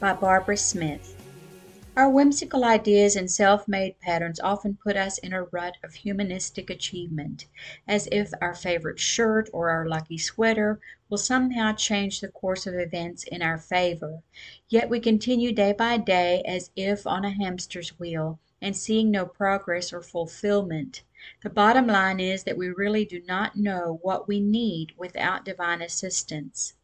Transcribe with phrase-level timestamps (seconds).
[0.00, 1.16] by Barbara Smith.
[1.96, 6.70] Our whimsical ideas and self made patterns often put us in a rut of humanistic
[6.70, 7.46] achievement,
[7.88, 12.74] as if our favorite shirt or our lucky sweater will somehow change the course of
[12.74, 14.22] events in our favor.
[14.68, 19.26] Yet we continue day by day as if on a hamster's wheel and seeing no
[19.26, 21.02] progress or fulfillment.
[21.42, 25.82] The bottom line is that we really do not know what we need without divine
[25.82, 26.74] assistance.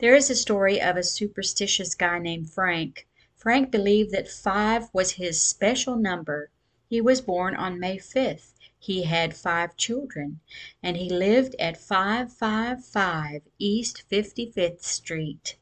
[0.00, 3.06] There is a story of a superstitious guy named Frank.
[3.36, 6.50] Frank believed that five was his special number.
[6.88, 8.54] He was born on May 5th.
[8.80, 10.40] He had five children,
[10.82, 15.56] and he lived at 555 East 55th Street.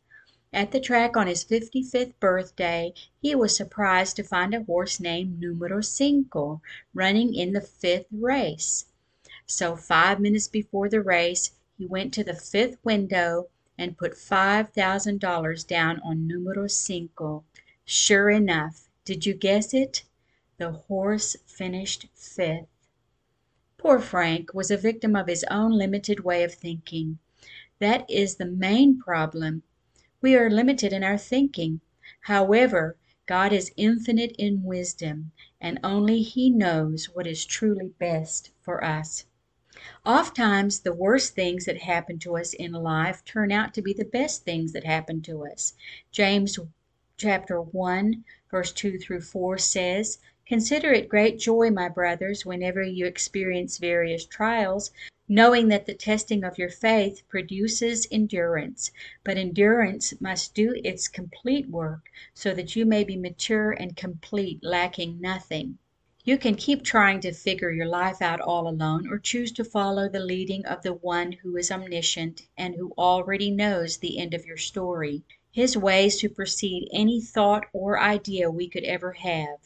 [0.55, 5.39] At the track on his 55th birthday he was surprised to find a horse named
[5.39, 6.63] Numero Cinco
[6.95, 8.87] running in the fifth race.
[9.45, 14.71] So five minutes before the race he went to the fifth window and put five
[14.71, 17.45] thousand dollars down on Numero Cinco.
[17.85, 20.05] Sure enough, did you guess it?
[20.59, 22.67] The horse finished fifth.
[23.79, 27.21] Poor Frank was a victim of his own limited way of thinking.
[27.79, 29.63] That is the main problem.
[30.21, 31.81] We are limited in our thinking.
[32.23, 32.97] However,
[33.27, 39.27] God is infinite in wisdom, and only He knows what is truly best for us.
[40.05, 44.05] Ofttimes the worst things that happen to us in life turn out to be the
[44.05, 45.75] best things that happen to us.
[46.11, 46.59] James
[47.17, 53.05] chapter 1 verse 2 through 4 says, Consider it great joy, my brothers, whenever you
[53.05, 54.91] experience various trials,
[55.29, 58.91] knowing that the testing of your faith produces endurance.
[59.25, 64.61] But endurance must do its complete work, so that you may be mature and complete,
[64.63, 65.77] lacking nothing.
[66.29, 70.11] You can keep trying to figure your life out all alone, or choose to follow
[70.11, 74.45] the leading of the One who is omniscient and who already knows the end of
[74.45, 75.23] your story.
[75.51, 79.57] His ways supersede any thought or idea we could ever have.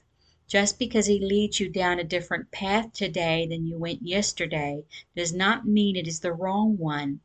[0.46, 4.84] Just because he leads you down a different path today than you went yesterday
[5.16, 7.18] does not mean it is the wrong one.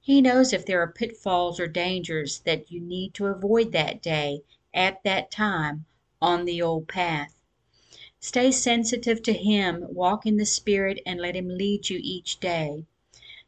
[0.00, 4.40] He knows if there are pitfalls or dangers that you need to avoid that day,
[4.72, 5.84] at that time,
[6.22, 7.39] on the old path.
[8.22, 12.84] Stay sensitive to him, walk in the Spirit, and let him lead you each day.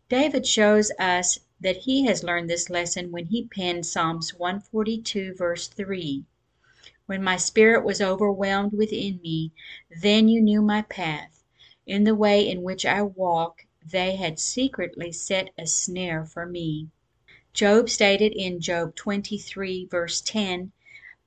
[0.08, 5.68] David shows us that he has learned this lesson when he penned Psalms 142, verse
[5.68, 6.24] 3.
[7.04, 9.52] When my spirit was overwhelmed within me,
[10.00, 11.44] then you knew my path.
[11.86, 16.88] In the way in which I walk, they had secretly set a snare for me.
[17.52, 20.72] Job stated in Job 23, verse 10,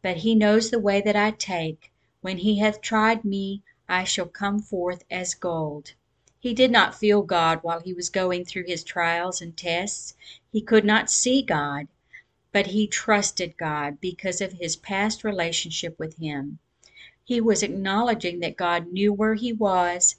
[0.01, 1.91] But he knows the way that I take.
[2.25, 5.93] When he hath tried me, I shall come forth as gold.
[6.39, 10.15] He did not feel God while he was going through his trials and tests.
[10.51, 11.87] He could not see God
[12.51, 16.57] but he trusted God because of his past relationship with him.
[17.23, 20.15] He was acknowledging that God knew where he was,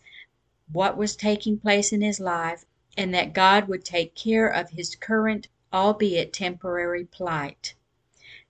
[0.70, 4.94] what was taking place in his life, and that God would take care of his
[4.94, 7.74] current, albeit temporary, plight.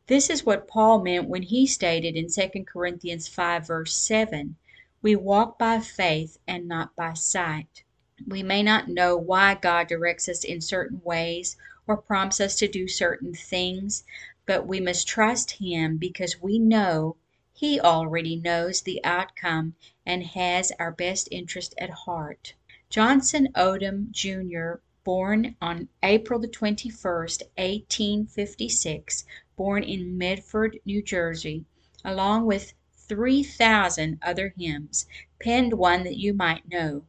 [0.08, 4.54] This is what Paul meant when he stated in 2 Corinthians 5, verse 7,
[5.02, 7.82] We walk by faith and not by sight.
[8.24, 11.56] We may not know why God directs us in certain ways
[11.88, 14.04] or prompts us to do certain things,
[14.46, 17.16] but we must trust Him because we know
[17.52, 19.74] He already knows the outcome
[20.06, 22.54] and has our best interest at heart.
[22.88, 29.24] Johnson Oatman, Jr., born on April the 21st, 1856,
[29.56, 31.64] born in Medford, New Jersey,
[32.04, 35.06] along with 3,000 other hymns,
[35.40, 37.04] penned one that you might know.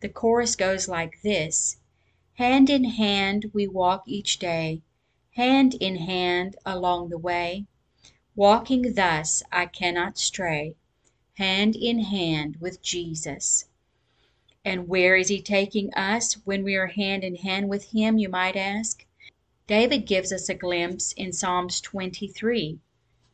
[0.00, 1.78] The chorus goes like this
[2.34, 4.82] Hand in hand we walk each day,
[5.36, 7.64] Hand in hand along the way.
[8.36, 10.74] Walking thus I cannot stray,
[11.38, 13.66] hand in hand with Jesus.
[14.62, 18.28] And where is he taking us when we are hand in hand with him, you
[18.28, 19.06] might ask?
[19.68, 22.80] David gives us a glimpse in Psalms 23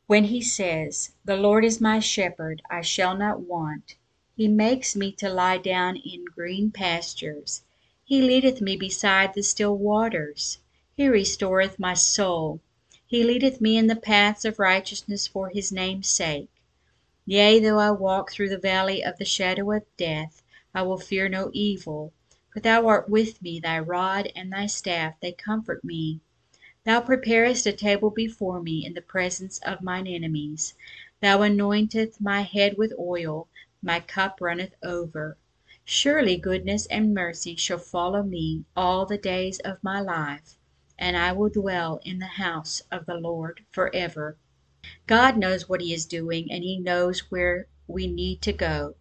[0.06, 3.96] when he says, The Lord is my shepherd, I shall not want.
[4.36, 7.62] He makes me to lie down in green pastures.
[8.04, 10.58] He leadeth me beside the still waters.
[10.94, 12.60] He restoreth my soul.
[13.06, 16.50] He leadeth me in the paths of righteousness for his name's sake.
[17.24, 20.42] Yea, though I walk through the valley of the shadow of death,
[20.74, 22.12] I will fear no evil,
[22.52, 26.20] for thou art with me, thy rod and thy staff, they comfort me.
[26.84, 30.74] Thou preparest a table before me in the presence of mine enemies.
[31.20, 33.48] Thou anointest my head with oil,
[33.82, 35.36] my cup runneth over.
[35.84, 40.56] Surely goodness and mercy shall follow me all the days of my life,
[40.98, 44.38] and I will dwell in the house of the Lord forever.
[45.06, 48.94] God knows what He is doing, and He knows where we need to go.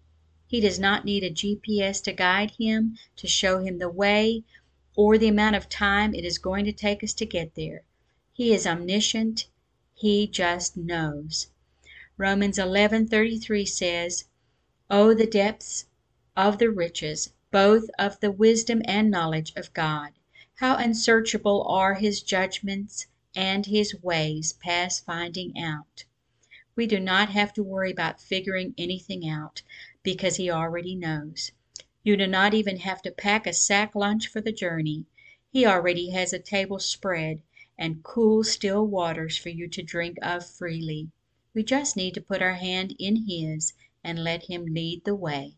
[0.50, 4.44] He does not need a GPS to guide Him, to show Him the way,
[4.96, 7.84] or the amount of time it is going to take us to get there.
[8.32, 9.48] He is omniscient.
[9.94, 11.50] He just knows.
[12.16, 14.26] Romans 11:33 says,
[14.90, 15.88] Oh, the depths
[16.38, 20.14] of the riches, both of the wisdom and knowledge of God!
[20.56, 26.06] How unsearchable are his judgments and his ways past finding out.
[26.76, 29.62] We do not have to worry about figuring anything out,
[30.08, 31.52] because he already knows.
[32.02, 35.04] You do not even have to pack a sack lunch for the journey.
[35.50, 37.42] He already has a table spread
[37.78, 41.12] and cool, still waters for you to drink of freely.
[41.54, 45.58] We just need to put our hand in his and let Him lead the way.